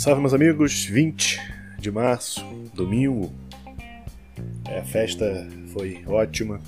Salve, 0.00 0.22
meus 0.22 0.32
amigos! 0.32 0.86
20 0.86 1.38
de 1.78 1.90
março, 1.90 2.42
domingo. 2.72 3.30
É, 4.66 4.78
a 4.78 4.82
festa 4.82 5.46
foi 5.74 6.02
ótima. 6.06 6.58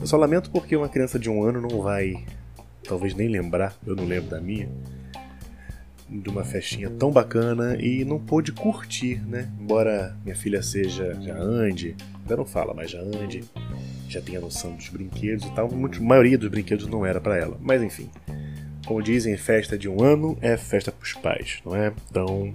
Eu 0.00 0.06
só 0.06 0.16
lamento 0.16 0.50
porque 0.50 0.74
uma 0.74 0.88
criança 0.88 1.18
de 1.18 1.28
um 1.28 1.42
ano 1.42 1.60
não 1.60 1.82
vai, 1.82 2.24
talvez 2.82 3.12
nem 3.12 3.28
lembrar, 3.28 3.76
eu 3.86 3.94
não 3.94 4.06
lembro 4.06 4.30
da 4.30 4.40
minha, 4.40 4.66
de 6.08 6.30
uma 6.30 6.42
festinha 6.42 6.88
tão 6.88 7.10
bacana 7.10 7.76
e 7.78 8.02
não 8.02 8.18
pôde 8.18 8.50
curtir, 8.50 9.20
né? 9.28 9.52
Embora 9.60 10.16
minha 10.24 10.34
filha 10.34 10.62
seja, 10.62 11.20
já 11.20 11.36
ande, 11.36 11.94
ainda 12.20 12.34
não 12.34 12.46
fala, 12.46 12.72
mas 12.72 12.90
já 12.90 13.02
ande, 13.02 13.44
já 14.08 14.22
tenha 14.22 14.40
noção 14.40 14.74
dos 14.74 14.88
brinquedos 14.88 15.44
e 15.44 15.54
tal. 15.54 15.68
A 15.68 16.00
maioria 16.00 16.38
dos 16.38 16.48
brinquedos 16.48 16.86
não 16.86 17.04
era 17.04 17.20
para 17.20 17.36
ela, 17.36 17.58
mas 17.60 17.82
enfim. 17.82 18.08
Como 18.86 19.02
dizem, 19.02 19.36
festa 19.36 19.76
de 19.76 19.88
um 19.88 20.02
ano 20.02 20.38
é 20.40 20.56
festa 20.56 20.90
para 20.90 21.04
os 21.04 21.12
pais, 21.12 21.60
não 21.64 21.74
é? 21.74 21.92
Então, 22.10 22.52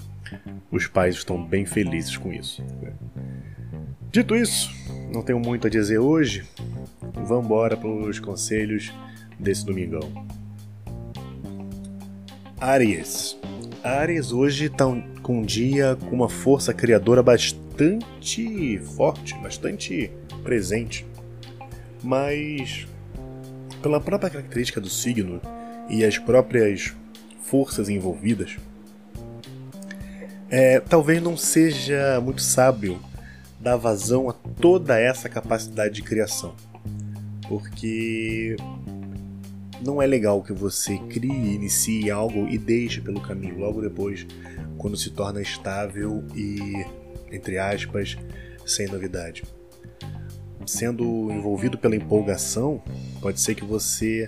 os 0.72 0.88
pais 0.88 1.16
estão 1.16 1.44
bem 1.44 1.66
felizes 1.66 2.18
com 2.18 2.32
isso. 2.34 2.64
Dito 4.12 4.36
isso, 4.36 4.72
não 5.12 5.22
tenho 5.22 5.40
muito 5.40 5.68
a 5.68 5.70
dizer 5.70 6.00
hoje. 6.00 6.44
Vamos 7.14 7.46
embora 7.46 7.76
para 7.78 7.90
os 7.90 8.20
conselhos 8.20 8.94
desse 9.40 9.66
domingão. 9.66 10.28
Aries. 12.60 13.38
Aries 13.84 14.32
hoje 14.32 14.66
está 14.66 14.86
com 15.22 15.40
um 15.40 15.42
dia 15.42 15.98
com 16.10 16.16
uma 16.16 16.30
força 16.30 16.74
criadora 16.74 17.22
bastante 17.22 18.78
forte, 18.96 19.34
bastante 19.40 20.12
presente. 20.44 21.06
Mas, 22.04 22.88
pela 23.82 24.00
própria 24.00 24.30
característica 24.30 24.80
do 24.80 24.90
signo, 24.90 25.42
e 25.90 26.04
as 26.04 26.18
próprias 26.18 26.94
forças 27.42 27.90
envolvidas, 27.90 28.58
é, 30.50 30.80
talvez 30.80 31.22
não 31.22 31.36
seja 31.36 32.22
muito 32.22 32.42
sábio 32.42 33.00
dar 33.60 33.76
vazão 33.76 34.30
a 34.30 34.34
toda 34.34 35.00
essa 35.00 35.28
capacidade 35.30 35.96
de 35.96 36.04
criação. 36.04 36.54
Porque 37.48 38.56
não 39.84 40.02
é 40.02 40.06
legal 40.06 40.42
que 40.42 40.54
você 40.54 40.98
crie, 41.10 41.56
inicie 41.56 42.12
algo 42.12 42.48
e 42.48 42.58
deixe 42.58 43.02
pelo 43.02 43.20
caminho 43.20 43.58
logo 43.58 43.82
depois, 43.82 44.26
quando 44.78 44.96
se 44.96 45.10
torna 45.10 45.42
estável 45.42 46.24
e, 46.36 46.86
entre 47.32 47.58
aspas, 47.58 48.18
sem 48.66 48.88
novidade. 48.88 49.44
Sendo 50.66 51.32
envolvido 51.32 51.78
pela 51.78 51.96
empolgação, 51.96 52.82
pode 53.22 53.42
ser 53.42 53.56
que 53.56 53.66
você 53.66 54.28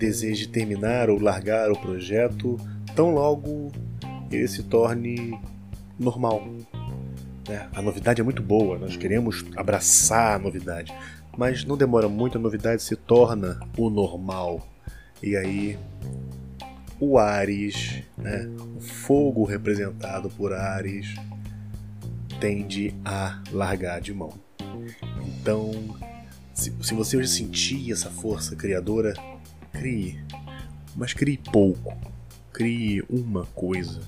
deseje 0.00 0.48
terminar 0.48 1.10
ou 1.10 1.20
largar 1.20 1.70
o 1.70 1.78
projeto 1.78 2.58
tão 2.96 3.10
logo 3.10 3.70
ele 4.30 4.48
se 4.48 4.62
torne 4.62 5.38
normal. 5.98 6.48
Né? 7.46 7.68
A 7.74 7.82
novidade 7.82 8.20
é 8.20 8.24
muito 8.24 8.42
boa, 8.42 8.78
nós 8.78 8.96
queremos 8.96 9.44
abraçar 9.56 10.36
a 10.36 10.38
novidade, 10.38 10.92
mas 11.36 11.64
não 11.64 11.76
demora 11.76 12.08
muito, 12.08 12.38
a 12.38 12.40
novidade 12.40 12.82
se 12.82 12.96
torna 12.96 13.60
o 13.76 13.90
normal. 13.90 14.66
E 15.22 15.36
aí 15.36 15.78
o 16.98 17.18
Ares, 17.18 18.02
né? 18.16 18.48
o 18.76 18.80
fogo 18.80 19.44
representado 19.44 20.30
por 20.30 20.52
Ares, 20.52 21.14
tende 22.40 22.94
a 23.04 23.42
largar 23.52 24.00
de 24.00 24.14
mão. 24.14 24.32
Então, 25.26 25.72
se, 26.54 26.72
se 26.82 26.94
você 26.94 27.16
hoje 27.16 27.28
sentir 27.28 27.92
essa 27.92 28.10
força 28.10 28.54
criadora, 28.54 29.14
Crie, 29.72 30.18
mas 30.96 31.12
crie 31.14 31.38
pouco. 31.38 31.96
Crie 32.52 33.02
uma 33.08 33.46
coisa. 33.46 34.00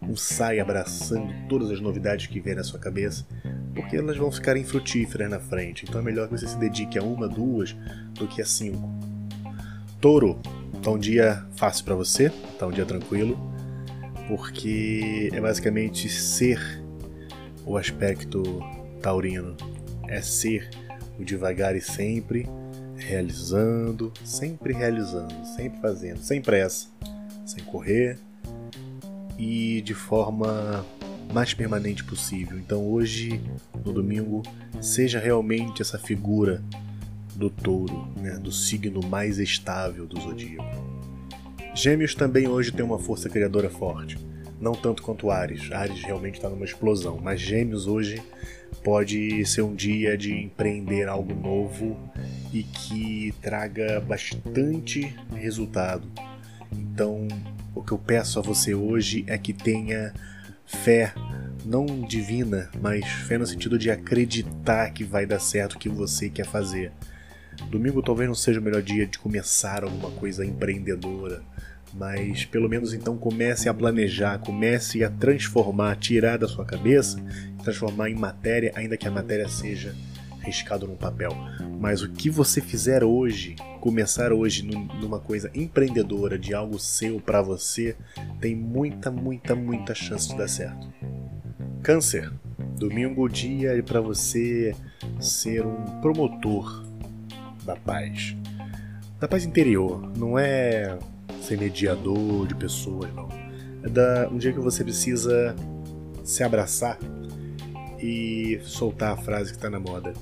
Não 0.00 0.16
saia 0.16 0.62
abraçando 0.62 1.32
todas 1.48 1.70
as 1.70 1.80
novidades 1.80 2.26
que 2.26 2.40
vêm 2.40 2.54
na 2.54 2.62
sua 2.62 2.78
cabeça, 2.78 3.26
porque 3.74 3.96
elas 3.96 4.16
vão 4.16 4.30
ficar 4.30 4.56
infrutíferas 4.56 5.28
na 5.28 5.40
frente. 5.40 5.84
Então 5.88 6.00
é 6.00 6.04
melhor 6.04 6.28
que 6.28 6.38
você 6.38 6.46
se 6.46 6.56
dedique 6.58 6.98
a 6.98 7.02
uma, 7.02 7.28
duas, 7.28 7.76
do 8.14 8.26
que 8.26 8.40
a 8.40 8.44
cinco. 8.44 8.88
Touro, 10.00 10.38
tá 10.82 10.90
um 10.90 10.98
dia 10.98 11.44
fácil 11.56 11.84
para 11.84 11.94
você, 11.94 12.30
tá 12.58 12.66
um 12.66 12.70
dia 12.70 12.86
tranquilo, 12.86 13.36
porque 14.28 15.30
é 15.32 15.40
basicamente 15.40 16.08
ser 16.08 16.60
o 17.64 17.76
aspecto 17.76 18.42
taurino. 19.02 19.56
É 20.06 20.22
ser 20.22 20.70
o 21.18 21.24
devagar 21.24 21.76
e 21.76 21.80
sempre 21.80 22.48
realizando, 22.98 24.12
sempre 24.24 24.72
realizando, 24.72 25.34
sempre 25.56 25.80
fazendo, 25.80 26.22
sem 26.22 26.40
pressa, 26.40 26.88
sem 27.46 27.64
correr 27.64 28.18
e 29.38 29.80
de 29.82 29.94
forma 29.94 30.84
mais 31.32 31.54
permanente 31.54 32.02
possível. 32.04 32.58
Então 32.58 32.86
hoje, 32.86 33.40
no 33.84 33.92
domingo, 33.92 34.42
seja 34.80 35.18
realmente 35.18 35.82
essa 35.82 35.98
figura 35.98 36.62
do 37.36 37.48
touro, 37.48 38.08
né, 38.16 38.36
do 38.38 38.50
signo 38.50 39.00
mais 39.06 39.38
estável 39.38 40.06
do 40.06 40.20
zodíaco. 40.20 40.88
Gêmeos 41.74 42.14
também 42.14 42.48
hoje 42.48 42.72
tem 42.72 42.84
uma 42.84 42.98
força 42.98 43.28
criadora 43.28 43.70
forte, 43.70 44.18
não 44.60 44.72
tanto 44.72 45.02
quanto 45.02 45.30
Ares. 45.30 45.70
Ares 45.70 46.02
realmente 46.02 46.34
está 46.34 46.48
numa 46.48 46.64
explosão, 46.64 47.20
mas 47.22 47.40
Gêmeos 47.40 47.86
hoje 47.86 48.20
pode 48.82 49.44
ser 49.46 49.62
um 49.62 49.74
dia 49.74 50.18
de 50.18 50.34
empreender 50.34 51.08
algo 51.08 51.32
novo 51.32 51.96
e 52.52 52.62
que 52.62 53.34
traga 53.42 54.00
bastante 54.00 55.14
resultado. 55.34 56.10
Então, 56.72 57.26
o 57.74 57.82
que 57.82 57.92
eu 57.92 57.98
peço 57.98 58.38
a 58.38 58.42
você 58.42 58.74
hoje 58.74 59.24
é 59.26 59.36
que 59.38 59.52
tenha 59.52 60.12
fé, 60.66 61.12
não 61.64 61.86
divina, 61.86 62.70
mas 62.80 63.06
fé 63.06 63.38
no 63.38 63.46
sentido 63.46 63.78
de 63.78 63.90
acreditar 63.90 64.90
que 64.90 65.04
vai 65.04 65.26
dar 65.26 65.38
certo 65.38 65.74
o 65.74 65.78
que 65.78 65.88
você 65.88 66.28
quer 66.28 66.46
fazer. 66.46 66.92
Domingo 67.70 68.02
talvez 68.02 68.28
não 68.28 68.34
seja 68.34 68.60
o 68.60 68.62
melhor 68.62 68.82
dia 68.82 69.06
de 69.06 69.18
começar 69.18 69.82
alguma 69.82 70.10
coisa 70.12 70.44
empreendedora, 70.44 71.42
mas 71.92 72.44
pelo 72.44 72.68
menos 72.68 72.94
então 72.94 73.16
comece 73.16 73.68
a 73.68 73.74
planejar, 73.74 74.38
comece 74.38 75.02
a 75.02 75.10
transformar, 75.10 75.96
tirar 75.96 76.38
da 76.38 76.46
sua 76.46 76.64
cabeça, 76.64 77.20
transformar 77.62 78.10
em 78.10 78.14
matéria, 78.14 78.72
ainda 78.74 78.96
que 78.96 79.08
a 79.08 79.10
matéria 79.10 79.48
seja 79.48 79.94
riscado 80.48 80.86
num 80.86 80.96
papel. 80.96 81.30
Mas 81.78 82.02
o 82.02 82.10
que 82.10 82.28
você 82.28 82.60
fizer 82.60 83.04
hoje, 83.04 83.54
começar 83.80 84.32
hoje 84.32 84.62
numa 85.00 85.20
coisa 85.20 85.50
empreendedora 85.54 86.38
de 86.38 86.52
algo 86.54 86.78
seu 86.78 87.20
para 87.20 87.40
você, 87.40 87.96
tem 88.40 88.56
muita, 88.56 89.10
muita, 89.10 89.54
muita 89.54 89.94
chance 89.94 90.28
de 90.28 90.36
dar 90.36 90.48
certo. 90.48 90.88
Câncer. 91.82 92.32
Domingo 92.76 93.28
dia 93.28 93.76
é 93.76 93.82
para 93.82 94.00
você 94.00 94.74
ser 95.20 95.64
um 95.66 96.00
promotor 96.00 96.84
da 97.64 97.76
paz. 97.76 98.36
Da 99.18 99.26
paz 99.26 99.44
interior, 99.44 100.12
não 100.16 100.38
é 100.38 100.96
ser 101.42 101.58
mediador 101.58 102.46
de 102.46 102.54
pessoas, 102.54 103.12
não. 103.14 103.28
É 103.82 103.88
da, 103.88 104.28
um 104.28 104.38
dia 104.38 104.52
que 104.52 104.60
você 104.60 104.84
precisa 104.84 105.56
se 106.24 106.44
abraçar 106.44 106.98
e 108.00 108.60
soltar 108.62 109.12
a 109.12 109.16
frase 109.16 109.50
que 109.50 109.56
está 109.56 109.70
na 109.70 109.80
moda. 109.80 110.12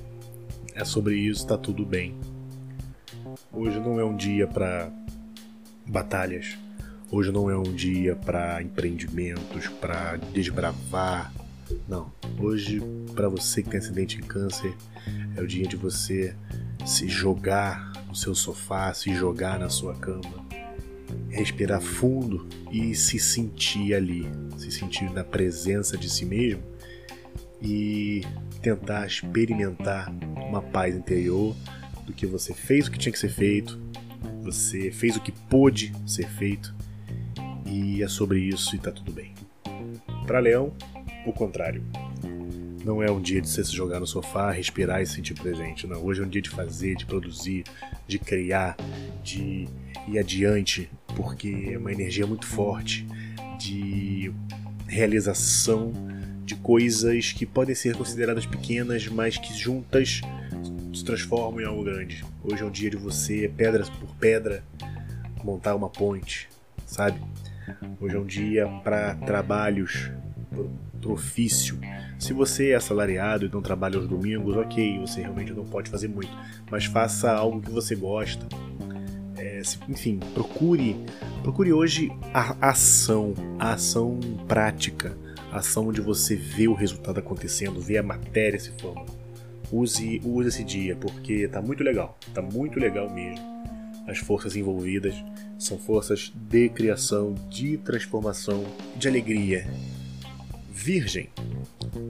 É 0.76 0.84
sobre 0.84 1.16
isso, 1.16 1.40
está 1.40 1.56
tudo 1.56 1.86
bem. 1.86 2.14
Hoje 3.50 3.80
não 3.80 3.98
é 3.98 4.04
um 4.04 4.14
dia 4.14 4.46
para 4.46 4.92
batalhas. 5.86 6.58
Hoje 7.10 7.32
não 7.32 7.50
é 7.50 7.56
um 7.56 7.62
dia 7.62 8.14
para 8.14 8.62
empreendimentos, 8.62 9.68
para 9.68 10.18
desbravar. 10.34 11.32
Não. 11.88 12.12
Hoje, 12.38 12.82
para 13.14 13.26
você 13.26 13.62
que 13.62 13.70
tem 13.70 13.80
acidente 13.80 14.18
em 14.18 14.20
câncer, 14.20 14.76
é 15.34 15.40
o 15.40 15.46
dia 15.46 15.66
de 15.66 15.76
você 15.76 16.36
se 16.84 17.08
jogar 17.08 17.94
no 18.06 18.14
seu 18.14 18.34
sofá, 18.34 18.92
se 18.92 19.14
jogar 19.14 19.58
na 19.58 19.70
sua 19.70 19.94
cama, 19.94 20.46
respirar 21.30 21.80
fundo 21.80 22.46
e 22.70 22.94
se 22.94 23.18
sentir 23.18 23.94
ali, 23.94 24.30
se 24.58 24.70
sentir 24.70 25.10
na 25.10 25.24
presença 25.24 25.96
de 25.96 26.10
si 26.10 26.26
mesmo 26.26 26.62
e 27.62 28.20
tentar 28.60 29.06
experimentar 29.06 30.12
uma 30.56 30.62
paz 30.62 30.94
interior 30.94 31.54
do 32.04 32.12
que 32.12 32.26
você 32.26 32.54
fez 32.54 32.86
o 32.86 32.90
que 32.90 32.98
tinha 32.98 33.12
que 33.12 33.18
ser 33.18 33.28
feito, 33.28 33.78
você 34.42 34.90
fez 34.90 35.16
o 35.16 35.20
que 35.20 35.32
pôde 35.32 35.92
ser 36.06 36.28
feito 36.28 36.74
e 37.66 38.02
é 38.02 38.08
sobre 38.08 38.40
isso 38.40 38.74
e 38.74 38.78
tá 38.78 38.90
tudo 38.90 39.12
bem. 39.12 39.34
Para 40.26 40.38
Leão, 40.38 40.72
o 41.26 41.32
contrário. 41.32 41.82
Não 42.84 43.02
é 43.02 43.10
um 43.10 43.20
dia 43.20 43.40
de 43.40 43.48
você 43.48 43.64
se 43.64 43.74
jogar 43.74 43.98
no 43.98 44.06
sofá, 44.06 44.52
respirar 44.52 45.02
e 45.02 45.06
se 45.06 45.14
sentir 45.14 45.34
presente. 45.34 45.88
Não, 45.88 46.04
hoje 46.04 46.22
é 46.22 46.24
um 46.24 46.28
dia 46.28 46.40
de 46.40 46.50
fazer, 46.50 46.94
de 46.94 47.04
produzir, 47.04 47.64
de 48.06 48.16
criar, 48.16 48.76
de 49.24 49.66
ir 50.06 50.18
adiante, 50.18 50.88
porque 51.16 51.70
é 51.72 51.78
uma 51.78 51.92
energia 51.92 52.26
muito 52.26 52.46
forte 52.46 53.04
de 53.58 54.32
realização 54.86 55.92
de 56.44 56.54
coisas 56.54 57.32
que 57.32 57.44
podem 57.44 57.74
ser 57.74 57.96
consideradas 57.96 58.46
pequenas, 58.46 59.08
mas 59.08 59.36
que 59.36 59.52
juntas 59.52 60.20
se 60.96 61.04
transformam 61.04 61.60
em 61.60 61.64
algo 61.64 61.84
grande. 61.84 62.24
Hoje 62.42 62.62
é 62.62 62.64
um 62.64 62.70
dia 62.70 62.88
de 62.88 62.96
você, 62.96 63.52
pedra 63.54 63.84
por 63.84 64.14
pedra, 64.16 64.64
montar 65.44 65.74
uma 65.74 65.90
ponte, 65.90 66.48
sabe? 66.86 67.20
Hoje 68.00 68.16
é 68.16 68.18
um 68.18 68.24
dia 68.24 68.66
para 68.82 69.14
trabalhos 69.14 70.10
pro 71.00 71.12
ofício. 71.12 71.78
Se 72.18 72.32
você 72.32 72.70
é 72.70 72.76
assalariado 72.76 73.44
e 73.44 73.48
não 73.48 73.60
trabalha 73.60 73.98
aos 73.98 74.08
domingos, 74.08 74.56
ok, 74.56 74.98
você 74.98 75.20
realmente 75.20 75.52
não 75.52 75.64
pode 75.64 75.90
fazer 75.90 76.08
muito, 76.08 76.34
mas 76.70 76.86
faça 76.86 77.30
algo 77.30 77.60
que 77.60 77.70
você 77.70 77.94
gosta. 77.94 78.46
É, 79.36 79.60
enfim, 79.88 80.18
procure, 80.32 80.96
procure 81.42 81.72
hoje 81.72 82.10
a 82.32 82.70
ação, 82.70 83.34
a 83.58 83.74
ação 83.74 84.18
prática, 84.48 85.16
a 85.52 85.58
ação 85.58 85.88
onde 85.88 86.00
você 86.00 86.34
vê 86.34 86.66
o 86.66 86.74
resultado 86.74 87.18
acontecendo, 87.18 87.80
vê 87.80 87.98
a 87.98 88.02
matéria 88.02 88.58
se 88.58 88.70
formando. 88.80 89.15
Use, 89.72 90.20
use 90.24 90.48
esse 90.48 90.64
dia, 90.64 90.96
porque 90.96 91.48
tá 91.48 91.60
muito 91.60 91.82
legal, 91.82 92.18
tá 92.32 92.40
muito 92.40 92.78
legal 92.78 93.12
mesmo. 93.12 93.44
As 94.06 94.18
forças 94.18 94.54
envolvidas 94.54 95.14
são 95.58 95.78
forças 95.78 96.32
de 96.34 96.68
criação, 96.68 97.34
de 97.50 97.76
transformação, 97.78 98.64
de 98.96 99.08
alegria, 99.08 99.66
Virgem, 100.86 101.30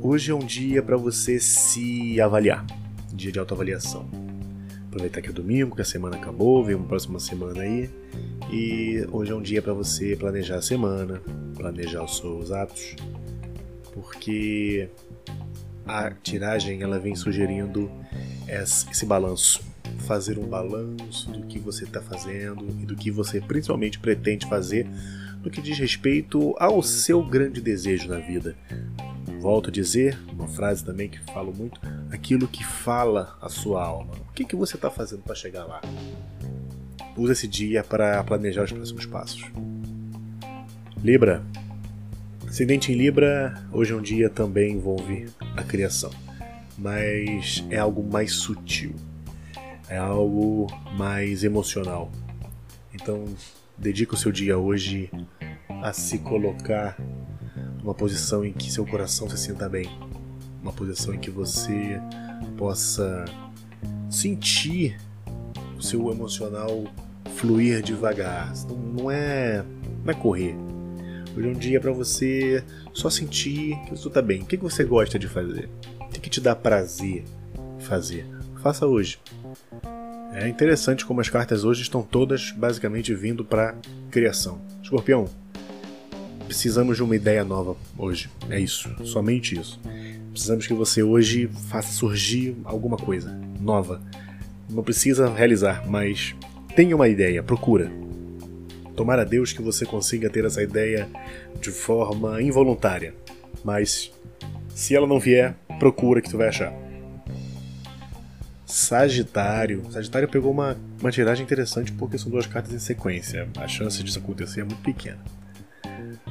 hoje 0.03 0.33
é 0.33 0.35
um 0.35 0.45
dia 0.45 0.83
para 0.83 0.99
você 0.99 1.41
se 1.41 2.21
avaliar, 2.21 2.67
dia 3.11 3.33
de 3.33 3.39
autoavaliação. 3.39 4.07
Aproveitar 4.89 5.23
que 5.23 5.31
é 5.31 5.33
domingo, 5.33 5.75
que 5.75 5.81
a 5.81 5.85
semana 5.85 6.17
acabou, 6.17 6.63
vem 6.63 6.75
uma 6.75 6.87
próxima 6.87 7.19
semana 7.19 7.63
aí, 7.63 7.89
e 8.53 9.07
hoje 9.11 9.33
é 9.33 9.35
um 9.35 9.41
dia 9.41 9.63
para 9.63 9.73
você 9.73 10.15
planejar 10.15 10.57
a 10.57 10.63
semana, 10.63 11.23
planejar 11.57 12.05
os 12.05 12.19
seus 12.19 12.51
atos, 12.51 12.97
porque 13.95 14.91
a 15.87 16.11
tiragem 16.11 16.83
ela 16.83 16.99
vem 16.99 17.15
sugerindo 17.15 17.91
esse 18.49 19.07
balanço, 19.07 19.63
fazer 20.07 20.39
um 20.39 20.47
balanço 20.47 21.31
do 21.31 21.47
que 21.47 21.59
você 21.59 21.85
está 21.85 22.01
fazendo 22.01 22.67
e 22.81 22.87
do 22.87 22.97
que 22.97 23.11
você 23.11 23.41
principalmente 23.41 23.99
pretende 23.99 24.47
fazer 24.47 24.87
no 25.43 25.51
que 25.51 25.63
diz 25.63 25.79
respeito 25.79 26.55
ao 26.59 26.83
seu 26.83 27.23
grande 27.23 27.61
desejo 27.61 28.09
na 28.09 28.19
vida. 28.19 28.57
Volto 29.41 29.69
a 29.69 29.73
dizer, 29.73 30.19
uma 30.33 30.49
frase 30.49 30.85
também 30.85 31.09
que 31.09 31.21
falo 31.33 31.55
muito, 31.55 31.81
aquilo 32.11 32.49
que 32.49 32.65
fala 32.65 33.39
a 33.41 33.49
sua 33.49 33.85
alma. 33.85 34.15
O 34.29 34.33
que, 34.33 34.45
que 34.45 34.57
você 34.57 34.77
está 34.77 34.91
fazendo 34.91 35.23
para 35.23 35.35
chegar 35.35 35.65
lá? 35.65 35.81
Use 37.17 37.33
esse 37.33 37.47
dia 37.47 37.85
para 37.85 38.23
planejar 38.25 38.65
os 38.65 38.73
próximos 38.73 39.07
passos. 39.07 39.45
Libra. 41.03 41.45
Ascendente 42.57 42.91
em 42.91 42.95
Libra, 42.95 43.53
hoje 43.71 43.93
é 43.93 43.95
um 43.95 44.01
dia 44.01 44.31
também 44.31 44.73
envolve 44.73 45.27
a 45.59 45.63
criação, 45.63 46.11
mas 46.79 47.63
é 47.69 47.77
algo 47.77 48.03
mais 48.03 48.33
sutil, 48.33 48.95
é 49.91 49.99
algo 49.99 50.67
mais 50.97 51.45
emocional. 51.45 52.11
Então, 52.95 53.27
dedique 53.77 54.15
o 54.15 54.17
seu 54.17 54.33
dia 54.33 54.57
hoje 54.57 55.11
a 55.83 55.93
se 55.93 56.19
colocar 56.21 56.97
numa 57.79 57.93
posição 57.93 58.43
em 58.43 58.55
que 58.55 58.73
seu 58.73 58.87
coração 58.87 59.29
se 59.29 59.37
sinta 59.37 59.69
bem, 59.69 59.91
uma 60.63 60.73
posição 60.73 61.13
em 61.13 61.19
que 61.19 61.31
você 61.31 62.01
possa 62.57 63.27
sentir 64.09 64.99
o 65.77 65.83
seu 65.83 66.11
emocional 66.11 66.85
fluir 67.35 67.83
devagar. 67.83 68.51
Não 68.99 69.11
é, 69.11 69.63
não 70.03 70.11
é 70.11 70.15
correr. 70.15 70.57
Hoje 71.37 71.47
é 71.47 71.51
um 71.51 71.53
dia 71.53 71.79
para 71.79 71.93
você 71.93 72.65
só 72.95 73.11
sentir 73.11 73.77
que 73.85 73.95
tudo 73.95 74.09
está 74.09 74.23
bem. 74.23 74.41
O 74.41 74.47
que 74.47 74.57
você 74.57 74.83
gosta 74.83 75.19
de 75.19 75.29
fazer? 75.29 75.69
O 76.01 76.09
que 76.09 76.31
te 76.31 76.41
dá 76.41 76.57
prazer 76.57 77.25
fazer? 77.79 78.27
Faça 78.63 78.87
hoje. 78.87 79.19
É 80.33 80.49
interessante 80.49 81.05
como 81.05 81.21
as 81.21 81.29
cartas 81.29 81.63
hoje 81.63 81.83
estão 81.83 82.03
todas 82.03 82.53
basicamente 82.53 83.15
vindo 83.15 83.45
para 83.45 83.75
criação. 84.11 84.63
Escorpião, 84.83 85.29
precisamos 86.47 86.97
de 86.97 87.03
uma 87.03 87.15
ideia 87.15 87.45
nova 87.45 87.77
hoje. 87.99 88.31
É 88.49 88.59
isso, 88.59 88.89
somente 89.05 89.61
isso. 89.61 89.79
Precisamos 90.31 90.67
que 90.67 90.73
você 90.73 91.03
hoje 91.03 91.51
faça 91.69 91.93
surgir 91.93 92.57
alguma 92.65 92.97
coisa 92.97 93.39
nova. 93.61 94.01
Não 94.71 94.83
precisa 94.83 95.29
realizar, 95.29 95.87
mas 95.87 96.35
tenha 96.75 96.97
uma 96.97 97.09
ideia, 97.09 97.43
procura. 97.43 98.06
Tomara 98.97 99.25
Deus 99.25 99.53
que 99.53 99.61
você 99.61 99.85
consiga 99.85 100.31
ter 100.31 100.45
essa 100.45 100.63
ideia 100.63 101.07
de 101.61 101.71
forma 101.71 102.41
involuntária. 102.41 103.15
Mas 103.63 104.11
se 104.75 104.97
ela 104.97 105.07
não 105.07 105.21
vier, 105.21 105.55
procura 105.79 106.23
que 106.23 106.31
tu 106.31 106.39
vai 106.39 106.49
achar. 106.49 106.73
Sagitário. 108.65 109.85
Sagitário 109.91 110.29
pegou 110.29 110.51
uma, 110.51 110.77
uma 111.01 111.11
tiragem 111.11 111.45
interessante 111.45 111.93
porque 111.93 112.19
são 112.19 112.31
duas 112.31 112.47
cartas 112.47 112.73
em 112.73 112.79
sequência. 112.79 113.49
A 113.59 113.69
chance 113.69 114.03
disso 114.03 114.19
acontecer 114.19 114.63
é 114.63 114.65
muito 114.65 114.83
pequena. 114.83 115.21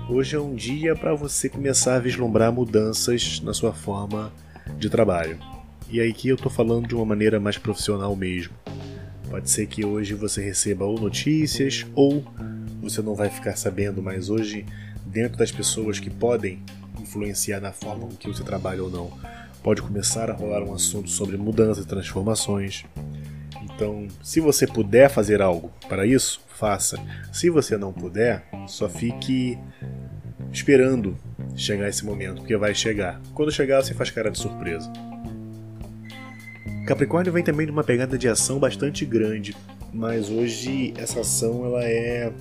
Hoje 0.09 0.35
é 0.35 0.39
um 0.39 0.53
dia 0.53 0.95
para 0.95 1.15
você 1.15 1.47
começar 1.47 1.95
a 1.95 2.00
vislumbrar 2.00 2.51
mudanças 2.51 3.39
na 3.39 3.53
sua 3.53 3.73
forma 3.73 4.33
de 4.77 4.89
trabalho. 4.89 5.39
E 5.89 6.00
aí 6.00 6.13
que 6.13 6.29
eu 6.29 6.35
estou 6.35 6.51
falando 6.51 6.88
de 6.88 6.95
uma 6.95 7.06
maneira 7.06 7.39
mais 7.39 7.57
profissional 7.57 8.15
mesmo. 8.15 8.53
Pode 9.30 9.50
ser 9.50 9.68
que 9.68 9.86
hoje 9.86 10.13
você 10.13 10.42
receba 10.42 10.86
ou 10.86 11.00
notícias 11.00 11.86
ou 11.94 12.24
você 12.81 13.01
não 13.01 13.16
vai 13.16 13.30
ficar 13.30 13.56
sabendo, 13.56 14.01
mas 14.01 14.30
hoje 14.30 14.66
dentro 15.06 15.38
das 15.38 15.51
pessoas 15.51 16.00
que 16.00 16.10
podem 16.10 16.62
influenciar 17.00 17.60
na 17.60 17.72
forma 17.72 18.07
com 18.07 18.16
que 18.16 18.27
você 18.27 18.44
trabalha 18.44 18.83
ou 18.83 18.89
não, 18.89 19.12
pode 19.63 19.81
começar 19.81 20.30
a 20.30 20.33
rolar 20.33 20.63
um 20.63 20.74
assunto 20.74 21.10
sobre 21.10 21.38
mudanças 21.38 21.86
e 21.86 21.88
transformações. 21.88 22.86
Então, 23.63 24.07
se 24.22 24.39
você 24.39 24.68
puder 24.68 25.10
fazer 25.10 25.42
algo 25.42 25.72
para 25.88 26.06
isso, 26.06 26.42
faça. 26.48 26.98
Se 27.31 27.50
você 27.50 27.77
não 27.77 27.92
puder, 27.92 28.45
só 28.68 28.88
fique 28.88 29.57
esperando 30.51 31.18
chegar 31.56 31.89
esse 31.89 32.06
momento, 32.06 32.38
porque 32.38 32.56
vai 32.56 32.74
chegar. 32.74 33.22
Quando 33.33 33.51
chegar, 33.51 33.81
você 33.81 33.94
faz 33.94 34.10
cara 34.10 34.30
de 34.30 34.38
surpresa. 34.39 34.92
Capricórnio 36.86 37.34
vem 37.34 37.44
também 37.44 37.66
de 37.66 37.72
uma 37.72 37.84
pegada 37.84 38.16
de 38.16 38.28
ação 38.28 38.60
bastante 38.60 39.06
grande, 39.06 39.56
mas 39.92 40.30
hoje 40.30 40.94
essa 40.98 41.22
ação 41.22 41.66
ela 41.66 41.84
é 41.84 42.32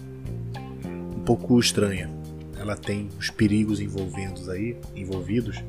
um 1.16 1.20
pouco 1.20 1.58
estranha. 1.58 2.10
Ela 2.58 2.76
tem 2.76 3.08
os 3.18 3.30
perigos 3.30 3.80
envolvidos 3.80 4.50
aí, 4.50 4.76
envolvidos, 4.94 5.64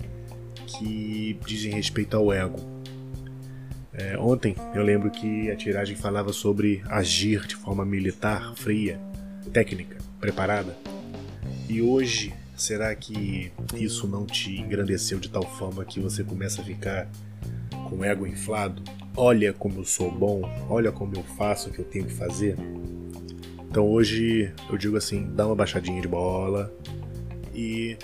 que 0.66 1.40
dizem 1.46 1.72
respeito 1.72 2.18
ao 2.18 2.34
ego. 2.34 2.60
É, 3.94 4.18
ontem 4.18 4.58
eu 4.74 4.84
lembro 4.84 5.10
que 5.10 5.50
a 5.50 5.56
tiragem 5.56 5.96
falava 5.96 6.34
sobre 6.34 6.82
agir 6.90 7.48
de 7.48 7.56
forma 7.56 7.86
militar, 7.86 8.56
fria, 8.58 9.00
técnica, 9.54 9.98
preparada. 10.20 10.76
E 11.70 11.82
hoje, 11.82 12.34
será 12.58 12.94
que 12.94 13.54
isso 13.74 14.06
não 14.06 14.26
te 14.26 14.60
engrandeceu 14.60 15.18
de 15.18 15.30
tal 15.30 15.44
forma 15.44 15.86
que 15.86 16.02
você 16.02 16.26
começa 16.26 16.62
a 16.62 16.66
ficar 16.66 17.10
com 17.90 18.04
ego 18.04 18.28
inflado? 18.28 18.82
Olha 19.16 19.54
como 19.54 19.80
eu 19.80 19.86
sou 19.86 20.12
bom, 20.12 20.42
olha 20.70 20.92
como 20.92 21.16
eu 21.16 21.24
faço 21.24 21.70
o 21.70 21.72
que 21.72 21.80
eu 21.80 21.86
tenho 21.86 22.06
que 22.06 22.14
fazer. 22.14 22.58
Então 23.70 23.88
hoje 23.88 24.54
eu 24.70 24.78
digo 24.78 24.98
assim: 24.98 25.30
dá 25.34 25.46
uma 25.46 25.56
baixadinha 25.56 26.02
de 26.02 26.08
bola 26.08 26.74
e 27.54 27.98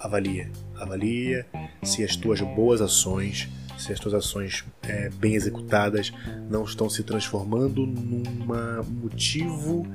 avalia. 0.00 0.50
Avalia 0.74 1.46
se 1.82 2.04
as 2.04 2.16
tuas 2.16 2.40
boas 2.40 2.80
ações, 2.80 3.48
se 3.78 3.92
as 3.92 4.00
tuas 4.00 4.14
ações 4.14 4.64
é, 4.82 5.08
bem 5.10 5.34
executadas 5.34 6.12
não 6.50 6.64
estão 6.64 6.88
se 6.88 7.02
transformando 7.02 7.86
num 7.86 8.22
motivo 9.02 9.86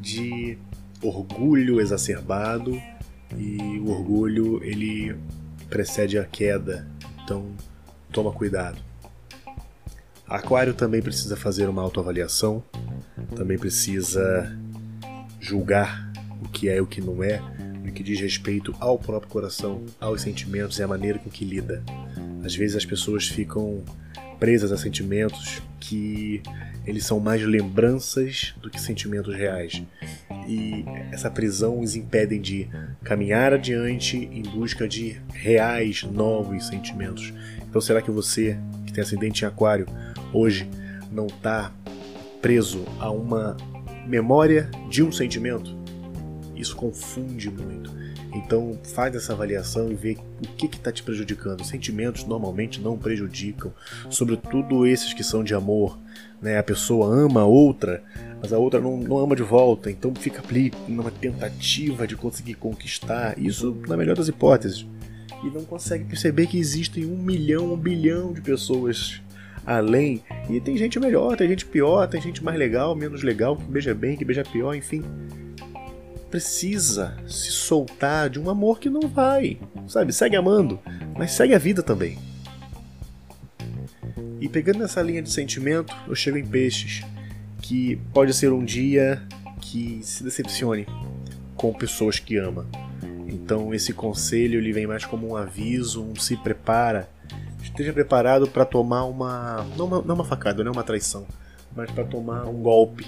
de 0.00 0.58
orgulho 1.02 1.80
exacerbado 1.80 2.80
e 3.36 3.78
o 3.80 3.90
orgulho 3.90 4.62
ele 4.64 5.16
precede 5.68 6.18
a 6.18 6.24
queda, 6.24 6.88
então 7.22 7.52
toma 8.12 8.32
cuidado. 8.32 8.78
Aquário 10.26 10.74
também 10.74 11.00
precisa 11.00 11.36
fazer 11.36 11.68
uma 11.68 11.80
autoavaliação, 11.80 12.62
também 13.34 13.58
precisa 13.58 14.54
julgar 15.40 16.12
o 16.42 16.48
que 16.48 16.68
é 16.68 16.76
e 16.76 16.80
o 16.80 16.86
que 16.86 17.00
não 17.00 17.22
é, 17.22 17.40
no 17.82 17.90
que 17.92 18.02
diz 18.02 18.20
respeito 18.20 18.74
ao 18.78 18.98
próprio 18.98 19.30
coração, 19.30 19.84
aos 19.98 20.20
sentimentos 20.20 20.78
e 20.78 20.82
à 20.82 20.88
maneira 20.88 21.18
com 21.18 21.30
que 21.30 21.44
lida. 21.44 21.82
Às 22.44 22.54
vezes 22.54 22.76
as 22.76 22.84
pessoas 22.84 23.26
ficam 23.26 23.82
presas 24.38 24.70
a 24.70 24.76
sentimentos 24.76 25.62
que 25.80 26.42
eles 26.86 27.04
são 27.04 27.18
mais 27.18 27.42
lembranças 27.42 28.54
do 28.60 28.70
que 28.70 28.80
sentimentos 28.80 29.34
reais. 29.34 29.82
E 30.48 30.82
essa 31.12 31.30
prisão 31.30 31.78
os 31.78 31.94
impedem 31.94 32.40
de 32.40 32.68
caminhar 33.04 33.52
adiante 33.52 34.16
em 34.16 34.42
busca 34.42 34.88
de 34.88 35.20
reais, 35.34 36.02
novos 36.04 36.68
sentimentos. 36.68 37.34
Então, 37.68 37.82
será 37.82 38.00
que 38.00 38.10
você, 38.10 38.58
que 38.86 38.92
tem 38.92 39.04
acidente 39.04 39.44
em 39.44 39.46
Aquário, 39.46 39.86
hoje 40.32 40.66
não 41.12 41.26
está 41.26 41.70
preso 42.40 42.82
a 42.98 43.10
uma 43.10 43.58
memória 44.06 44.70
de 44.88 45.02
um 45.02 45.12
sentimento? 45.12 45.76
Isso 46.56 46.74
confunde 46.74 47.50
muito. 47.50 47.92
Então 48.32 48.78
faz 48.94 49.14
essa 49.14 49.32
avaliação 49.32 49.90
e 49.90 49.94
vê 49.94 50.16
o 50.42 50.56
que 50.56 50.66
está 50.66 50.92
te 50.92 51.02
prejudicando. 51.02 51.64
Sentimentos 51.64 52.24
normalmente 52.24 52.80
não 52.80 52.98
prejudicam, 52.98 53.72
sobretudo 54.10 54.86
esses 54.86 55.12
que 55.12 55.24
são 55.24 55.42
de 55.42 55.54
amor. 55.54 55.98
Né? 56.40 56.58
A 56.58 56.62
pessoa 56.62 57.14
ama 57.14 57.42
a 57.42 57.46
outra, 57.46 58.02
mas 58.40 58.52
a 58.52 58.58
outra 58.58 58.80
não, 58.80 58.96
não 58.96 59.18
ama 59.18 59.34
de 59.34 59.42
volta, 59.42 59.90
então 59.90 60.14
fica 60.14 60.42
ali 60.46 60.72
numa 60.86 61.10
tentativa 61.10 62.06
de 62.06 62.16
conseguir 62.16 62.54
conquistar. 62.54 63.38
Isso 63.38 63.76
na 63.86 63.96
melhor 63.96 64.16
das 64.16 64.28
hipóteses. 64.28 64.86
E 65.42 65.46
não 65.50 65.64
consegue 65.64 66.04
perceber 66.04 66.46
que 66.48 66.58
existem 66.58 67.06
um 67.06 67.16
milhão, 67.16 67.72
um 67.72 67.76
bilhão 67.76 68.32
de 68.32 68.40
pessoas 68.40 69.22
além. 69.64 70.22
E 70.50 70.60
tem 70.60 70.76
gente 70.76 70.98
melhor, 70.98 71.36
tem 71.36 71.48
gente 71.48 71.64
pior, 71.64 72.06
tem 72.08 72.20
gente 72.20 72.42
mais 72.42 72.58
legal, 72.58 72.94
menos 72.96 73.22
legal, 73.22 73.56
que 73.56 73.64
beija 73.64 73.94
bem, 73.94 74.16
que 74.16 74.24
beija 74.24 74.42
pior, 74.42 74.74
enfim 74.74 75.02
precisa 76.30 77.16
se 77.26 77.50
soltar 77.50 78.30
de 78.30 78.38
um 78.38 78.48
amor 78.50 78.78
que 78.78 78.90
não 78.90 79.08
vai, 79.08 79.58
sabe? 79.86 80.12
Segue 80.12 80.36
amando, 80.36 80.78
mas 81.16 81.32
segue 81.32 81.54
a 81.54 81.58
vida 81.58 81.82
também. 81.82 82.18
E 84.40 84.48
pegando 84.48 84.84
essa 84.84 85.02
linha 85.02 85.22
de 85.22 85.30
sentimento, 85.30 85.94
eu 86.06 86.14
chego 86.14 86.38
em 86.38 86.46
peixes, 86.46 87.02
que 87.60 87.96
pode 88.12 88.32
ser 88.34 88.52
um 88.52 88.64
dia 88.64 89.22
que 89.60 90.00
se 90.02 90.22
decepcione 90.22 90.86
com 91.56 91.72
pessoas 91.72 92.18
que 92.18 92.36
ama. 92.36 92.66
Então 93.26 93.74
esse 93.74 93.92
conselho 93.92 94.58
ele 94.58 94.72
vem 94.72 94.86
mais 94.86 95.04
como 95.04 95.28
um 95.28 95.36
aviso, 95.36 96.02
um 96.02 96.14
se 96.14 96.36
prepara, 96.36 97.08
esteja 97.62 97.92
preparado 97.92 98.46
para 98.46 98.64
tomar 98.64 99.04
uma 99.04 99.66
não, 99.76 99.86
uma 99.86 100.02
não 100.02 100.14
uma 100.14 100.24
facada, 100.24 100.62
não 100.62 100.72
uma 100.72 100.84
traição, 100.84 101.26
mas 101.74 101.90
para 101.90 102.04
tomar 102.04 102.46
um 102.46 102.62
golpe 102.62 103.06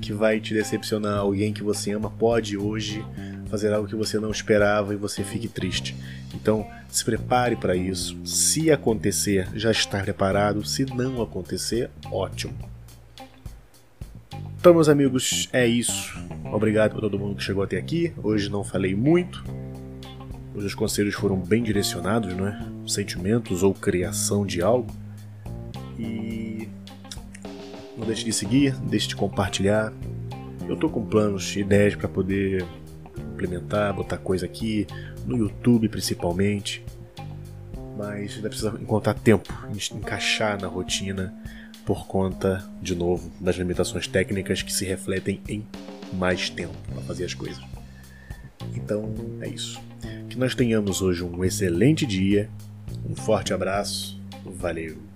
que 0.00 0.12
vai 0.12 0.40
te 0.40 0.54
decepcionar. 0.54 1.18
Alguém 1.18 1.52
que 1.52 1.62
você 1.62 1.92
ama 1.92 2.10
pode 2.10 2.56
hoje 2.56 3.04
fazer 3.46 3.72
algo 3.72 3.88
que 3.88 3.94
você 3.94 4.18
não 4.18 4.30
esperava 4.30 4.94
e 4.94 4.96
você 4.96 5.22
fique 5.22 5.48
triste. 5.48 5.96
Então, 6.34 6.66
se 6.88 7.04
prepare 7.04 7.56
para 7.56 7.76
isso. 7.76 8.18
Se 8.24 8.70
acontecer, 8.70 9.48
já 9.54 9.70
está 9.70 10.00
preparado. 10.00 10.64
Se 10.64 10.84
não 10.84 11.20
acontecer, 11.20 11.90
ótimo. 12.10 12.54
Então, 14.58 14.72
meus 14.72 14.88
amigos, 14.88 15.48
é 15.52 15.66
isso. 15.66 16.16
Obrigado 16.52 16.92
por 16.92 17.00
todo 17.00 17.18
mundo 17.18 17.34
que 17.34 17.42
chegou 17.42 17.64
até 17.64 17.76
aqui. 17.76 18.12
Hoje 18.22 18.48
não 18.48 18.62
falei 18.62 18.94
muito. 18.94 19.44
Hoje 20.54 20.66
os 20.66 20.74
conselhos 20.74 21.14
foram 21.14 21.36
bem 21.36 21.62
direcionados, 21.62 22.34
não 22.36 22.46
é? 22.46 22.64
Sentimentos 22.86 23.62
ou 23.62 23.74
criação 23.74 24.46
de 24.46 24.62
algo. 24.62 24.92
E 25.98 26.68
não 27.96 28.06
deixe 28.06 28.24
de 28.24 28.32
seguir, 28.32 28.74
deixe 28.80 29.08
de 29.08 29.16
compartilhar. 29.16 29.92
Eu 30.68 30.76
tô 30.76 30.88
com 30.88 31.04
planos, 31.04 31.56
ideias 31.56 31.94
para 31.94 32.08
poder 32.08 32.64
implementar, 33.32 33.94
botar 33.94 34.16
coisa 34.18 34.46
aqui, 34.46 34.86
no 35.26 35.36
YouTube 35.36 35.88
principalmente. 35.88 36.84
Mas 37.96 38.36
ainda 38.36 38.48
precisa 38.48 38.76
encontrar 38.80 39.14
tempo, 39.14 39.52
encaixar 39.94 40.60
na 40.60 40.68
rotina 40.68 41.34
por 41.84 42.06
conta, 42.06 42.64
de 42.80 42.94
novo, 42.94 43.30
das 43.40 43.56
limitações 43.56 44.06
técnicas 44.06 44.62
que 44.62 44.72
se 44.72 44.84
refletem 44.84 45.40
em 45.48 45.66
mais 46.12 46.48
tempo 46.48 46.74
para 46.92 47.02
fazer 47.02 47.24
as 47.24 47.34
coisas. 47.34 47.62
Então 48.74 49.12
é 49.40 49.48
isso. 49.48 49.80
Que 50.28 50.38
nós 50.38 50.54
tenhamos 50.54 51.02
hoje 51.02 51.22
um 51.24 51.44
excelente 51.44 52.06
dia, 52.06 52.48
um 53.08 53.14
forte 53.14 53.52
abraço, 53.52 54.20
valeu! 54.44 55.11